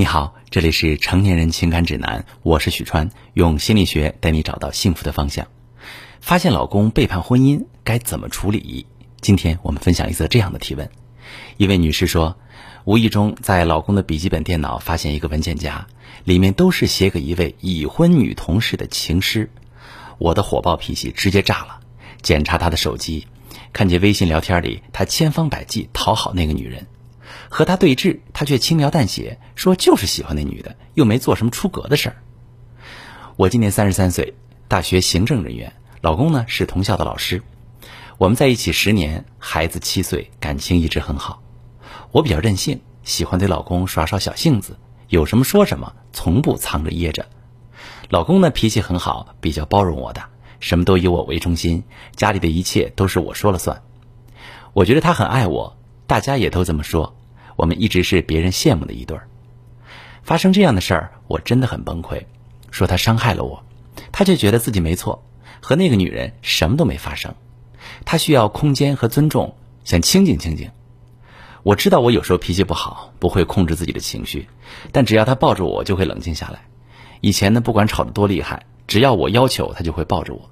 [0.00, 5.46] 你好，这里是成年人情感指南，我是许川，用心理学带你找到幸福的方向。
[6.22, 8.86] 发现老公背叛婚姻该怎么处理？
[9.20, 10.90] 今天我们分享一则这样的提问：
[11.58, 12.38] 一位女士说，
[12.86, 15.86] 无意中在老公的笔记本电脑发现一个文件夹，
[16.24, 19.50] 里面都是写给一位已婚女同事的情诗。
[20.16, 21.80] 我的火爆脾气直接炸了，
[22.22, 23.26] 检查他的手机，
[23.74, 26.86] 看见微信聊天里他千方百计讨好那个女人。
[27.48, 32.16] 和他对峙，他却轻描淡写说就是喜欢那女的，又没做什么出格的事儿。
[33.36, 34.34] 我今年三十三岁，
[34.68, 37.42] 大学行政人员，老公呢是同校的老师，
[38.18, 41.42] 我们在一起十年，孩子七岁，感情一直很好。
[42.12, 44.76] 我比较任性，喜欢对老公耍耍小性子，
[45.08, 47.26] 有什么说什么，从不藏着掖着。
[48.08, 50.22] 老公呢脾气很好，比较包容我的，
[50.58, 53.82] 什么都以我为中心，家里的一切都是我说了算。
[54.72, 57.16] 我觉得他很爱我，大家也都这么说。
[57.60, 59.28] 我们一直是别人羡慕的一对儿，
[60.22, 62.24] 发生这样的事儿，我真的很崩溃。
[62.70, 63.62] 说他伤害了我，
[64.12, 65.22] 他却觉得自己没错，
[65.60, 67.34] 和那个女人什么都没发生。
[68.06, 70.70] 他需要空间和尊重，想清静清静。
[71.62, 74.48] 我知道我有时候脾气不好，不会控制自己的情绪，
[74.90, 76.62] 但只要他抱着我，就会冷静下来。
[77.20, 80.48] 以前呢，不管吵得多厉害，只要我要求，他就会抱着我。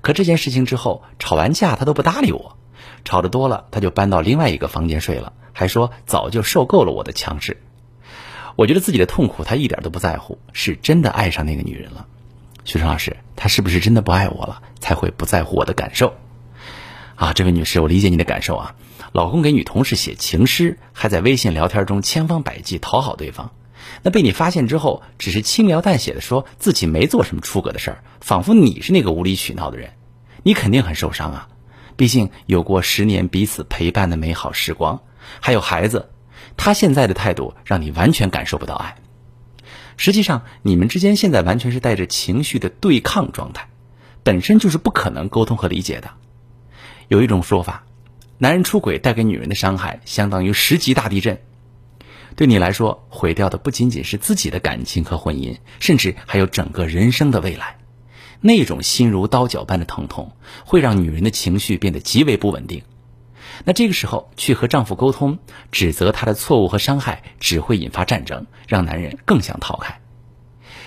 [0.00, 2.56] 可这件事情之后，吵完架他都不搭理我，
[3.04, 5.32] 吵得多了，他就搬到另外一个房间睡了。
[5.52, 7.62] 还说早就受够了我的强势，
[8.56, 12.06] 我觉得自己的痛苦他一点都不在乎，是真的爱上那个女人了。
[12.64, 16.14] 徐成老师，他是不是真的不爱我了，才会不在乎我的感受？
[17.16, 18.74] 啊，这位女士，我理解你的感受啊。
[19.12, 23.50] 老公给女同事写情诗，还在微信聊天中千方百计讨好对方，
[24.02, 29.90] 那被你发现之后，只是轻描淡写的说自己没做什么出格的事儿，仿佛你是那个无理取闹的人，
[30.42, 31.48] 你肯定很受伤啊。
[31.96, 35.02] 毕竟有过十年彼此陪伴的美好时光。
[35.40, 36.10] 还有孩子，
[36.56, 38.96] 他现在的态度让你完全感受不到爱。
[39.96, 43.68] 实际上，你们之间现在完全是带着情绪的对抗状态，
[44.22, 46.10] 本身就是不可能沟通和理解的。
[47.08, 47.84] 有一种说法，
[48.38, 51.42] 男人出轨带给女人的伤害相当于十级大地震，
[52.36, 57.78] 对你来说毁掉的不仅仅是自己的感情和婚姻，甚至还有整个人生的未来。
[58.40, 60.32] 那种心如刀绞般的疼痛，
[60.64, 62.82] 会让女人的情绪变得极为不稳定。
[63.64, 65.38] 那这个时候去和丈夫沟通，
[65.70, 70.00] 指责他的错误和伤害，只会引发战争，让男人更想逃开。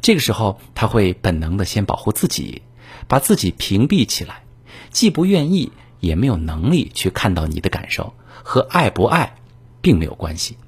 [0.00, 2.62] 这个时候他会本能的先保护自己，
[3.08, 4.42] 把自己屏蔽起来，
[4.90, 8.12] 既不愿意，也没有能力去看到你的感受，
[8.44, 9.36] 和爱不爱
[9.80, 10.58] 并没有关系。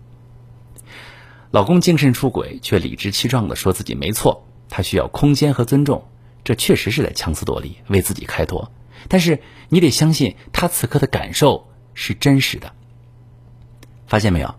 [1.51, 6.07] 老公精神出轨，却理直气壮的说自己没错，他需要空间和尊重，
[6.45, 8.73] 这确实是在强词夺理，为自己开脱。
[9.09, 11.70] 但是你得相信他此刻的感受。
[11.95, 12.73] 是真实的，
[14.07, 14.55] 发现没有？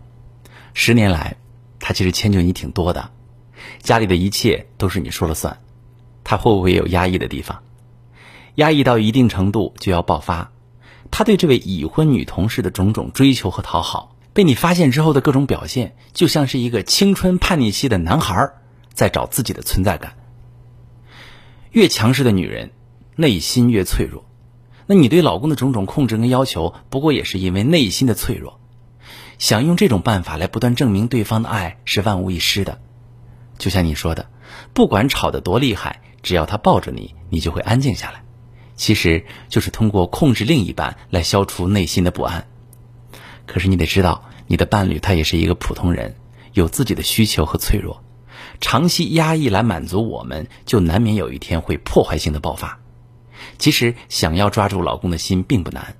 [0.74, 1.36] 十年来，
[1.78, 3.10] 他其实迁就你挺多的，
[3.80, 5.58] 家里的一切都是你说了算。
[6.24, 7.62] 他会不会有压抑的地方？
[8.54, 10.52] 压抑到一定程度就要爆发。
[11.10, 18.50] 他对这位已婚女同事的种种追求和讨好，被你发现之后的各种表现，就像是一个青春叛逆期的男孩
[18.94, 20.14] 在找自己的存在感。
[21.70, 22.70] 越强势的女人，
[23.16, 24.24] 内心越脆弱。
[24.86, 28.60] 那你对老公的种种控制跟要求，不过也是因为内心的脆弱，
[29.38, 32.80] 想用这种办法来不断证明对方的爱是万无一失的。
[33.58, 34.26] 就像你说的，
[34.72, 38.24] 不管吵得多厉害，只要他抱着你，你就会安静下来。
[38.74, 42.48] 其实就是通过控制另一半来消除内心的不安。
[43.46, 46.16] 可是你得知道，你的伴侣他也是一个普通人，
[46.52, 48.02] 有自己的需求和脆弱，
[48.60, 52.81] 长期压抑来满足我们，就难免有一天会破坏性的爆发。
[53.58, 55.96] 其实想要抓住老公的心并不难，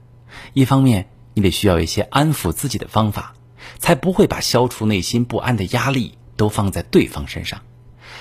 [0.52, 3.34] 一方面你得需要一些安抚自己的方法，
[3.78, 7.60] 才不会把消除内心不安的压力都放在对方身上；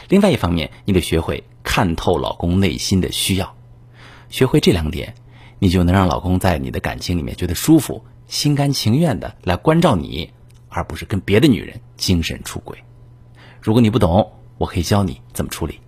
[0.09, 3.55] 另外一方面，你得学会看透老公内心的需要，
[4.29, 5.15] 学会这两点，
[5.59, 10.31] 你就能让老公在你的感情里面觉得舒服，心甘情愿的来关照你，
[10.69, 12.77] 而不是跟别的女人精神出轨。
[13.61, 15.79] 如果你不懂，我可以教你怎么处理。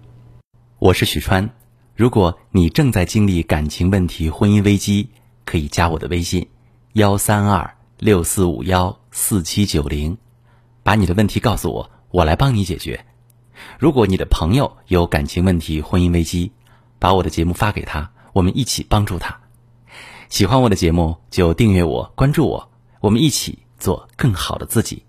[0.80, 1.63] 我是许川。
[1.96, 5.10] 如果你正在经历感情问题、婚姻危机，
[5.46, 6.48] 可以加我的微信：
[6.94, 10.18] 幺三二六四五幺四七九零，
[10.82, 13.06] 把你的问题告诉我，我来帮你解决。
[13.78, 16.52] 如果你的朋友有感情问题、婚姻危机，
[16.98, 19.42] 把我的节目发给他，我们一起帮助他。
[20.30, 25.04] 喜欢我的节目就订阅我、关注我，我们一起做更好的自己。